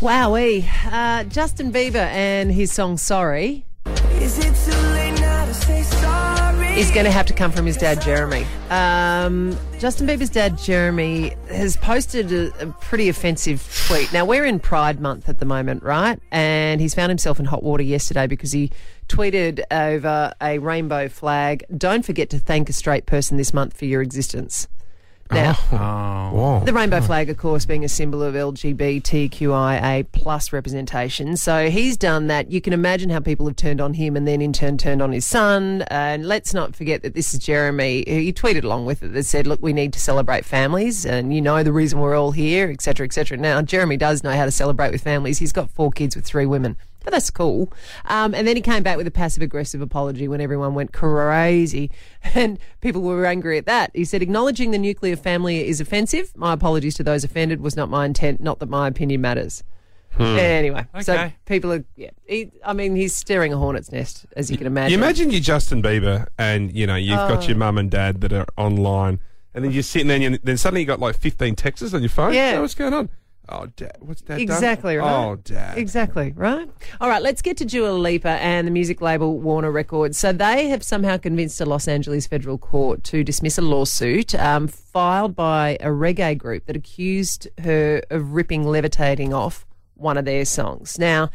[0.00, 0.66] Wowee.
[0.92, 3.64] Uh, Justin Bieber and his song Sorry
[4.20, 6.78] Is it too late now to say sorry?
[6.78, 8.44] is going to have to come from his dad, Jeremy.
[8.68, 14.12] Um, Justin Bieber's dad, Jeremy, has posted a, a pretty offensive tweet.
[14.12, 16.20] Now, we're in Pride Month at the moment, right?
[16.30, 18.70] And he's found himself in hot water yesterday because he
[19.08, 23.86] tweeted over a rainbow flag Don't forget to thank a straight person this month for
[23.86, 24.68] your existence.
[25.30, 25.78] Now, oh.
[26.32, 26.36] oh.
[26.36, 26.64] Whoa.
[26.64, 31.36] the rainbow flag, of course, being a symbol of LGBTQIA plus representation.
[31.36, 32.50] So he's done that.
[32.50, 35.12] You can imagine how people have turned on him and then in turn turned on
[35.12, 35.82] his son.
[35.88, 38.04] And let's not forget that this is Jeremy.
[38.06, 41.40] He tweeted along with it that said, look, we need to celebrate families and you
[41.40, 43.36] know the reason we're all here, etc., etc.
[43.38, 45.38] Now, Jeremy does know how to celebrate with families.
[45.38, 46.76] He's got four kids with three women.
[47.06, 47.72] But that's cool.
[48.06, 51.92] Um, and then he came back with a passive aggressive apology when everyone went crazy
[52.34, 53.92] and people were angry at that.
[53.94, 56.32] He said, acknowledging the nuclear family is offensive.
[56.36, 59.62] My apologies to those offended was not my intent, not that my opinion matters.
[60.18, 62.10] Anyway, so people are, yeah.
[62.26, 64.90] He, I mean, he's staring a hornet's nest, as you can imagine.
[64.90, 67.28] You imagine you're Justin Bieber and, you know, you've Oh.
[67.28, 69.20] got your mum and dad that are online
[69.54, 72.08] and then you're sitting there and then suddenly you got like 15 texts on your
[72.08, 72.32] phone.
[72.34, 72.58] Yeah.
[72.60, 73.10] What's going on?
[73.48, 73.96] Oh, dad.
[74.00, 74.40] What's dad done?
[74.40, 75.24] Exactly right.
[75.24, 75.78] Oh, dad.
[75.78, 76.68] Exactly, right?
[77.00, 80.18] All right, let's get to Dua Lipa and the music label Warner Records.
[80.18, 84.66] So they have somehow convinced a Los Angeles federal court to dismiss a lawsuit um,
[84.66, 90.44] filed by a reggae group that accused her of ripping Levitating off one of their
[90.44, 90.98] songs.
[90.98, 91.30] Now,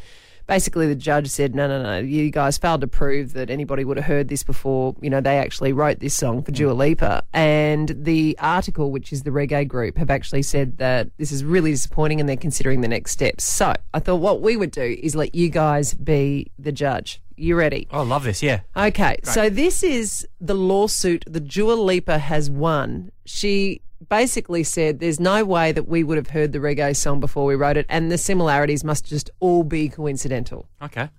[0.48, 3.98] basically the judge said, no, no, no, you guys failed to prove that anybody would
[3.98, 4.96] have heard this before.
[5.02, 6.78] You know, they actually wrote this song for Dua mm.
[6.78, 7.24] Lipa.
[7.34, 11.72] And the Artikal, which is the reggae group, have actually said that this is really
[11.72, 13.44] disappointing and they're considering the next steps.
[13.44, 17.22] So I thought what we would do is let you guys be the judge.
[17.38, 17.88] You ready?
[17.92, 18.44] Oh, I love this.
[18.44, 18.60] Yeah.
[18.78, 23.12] Okay, so this is the lawsuit that Dua Lipa has won.
[23.26, 23.82] She
[24.12, 27.56] basically said there's no way that we would have heard the reggae song before we
[27.56, 30.68] wrote it, and the similarities must just all be coincidental.
[30.82, 31.10] Okay.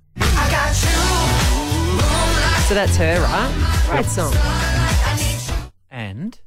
[2.68, 3.86] So that's her, right?
[3.88, 4.34] Great song.
[5.90, 6.38] And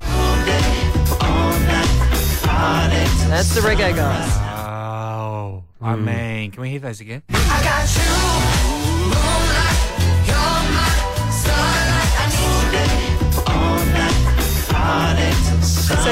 [3.27, 4.31] That's the reggae guys.
[4.38, 7.23] oh, I mean, can we hear those again?
[7.29, 8.75] So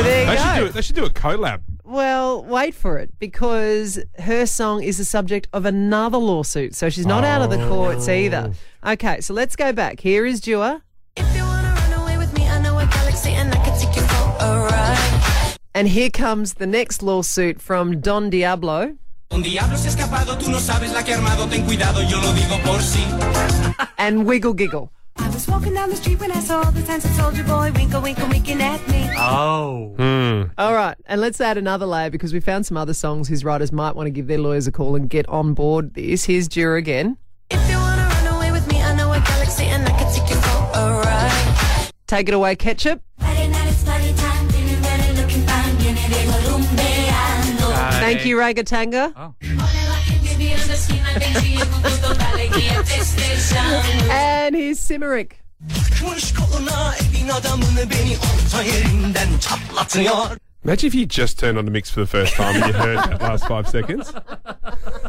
[0.03, 1.61] there They you should, do it, they should do a collab.
[1.83, 6.75] Well, wait for it because her song is the subject of another lawsuit.
[6.75, 8.13] So she's not out of the courts oh.
[8.13, 8.53] either.
[8.85, 9.99] Okay, so let's go back.
[9.99, 10.81] Here is Dua.
[11.15, 13.95] If you wanna run away with me, I know a galaxy and I can take
[13.95, 15.57] you for a ride.
[15.75, 18.97] And here comes the next lawsuit from Don Diablo.
[19.31, 22.21] Un diablo se ha escapado, tú no sabes la que ha armado, ten cuidado, yo
[22.21, 23.01] lo digo por sí.
[23.97, 24.91] and Wiggle Giggle.
[25.17, 28.27] I was walking down the street when I saw the dancing soldier boy winkle, winkle,
[28.27, 29.09] winking at me.
[29.17, 30.43] Oh, Hmm.
[30.57, 33.71] All right, and let's add another layer because we found some other songs whose writers
[33.71, 36.25] might want to give their lawyers a call and get on board this.
[36.25, 37.17] Here's Dua again.
[37.49, 40.29] If you wanna run away with me, I know a galaxy and I can take
[40.29, 41.91] you for a ride.
[42.07, 43.01] Take it away, Ketchup.
[43.19, 47.99] Friday night, it's party time, feeling ready, looking fine, viene de rumbeando.
[47.99, 49.13] Thank you, Ragatanga.
[49.15, 49.33] Oh.
[54.43, 55.31] And here's Şımarık.
[55.75, 60.37] Çıkmış koluna evin adamını beni orta yerinden çatlatıyor.
[60.65, 62.97] Imagine if you just turned on the mix for the first time and you heard
[62.97, 64.11] that last five seconds.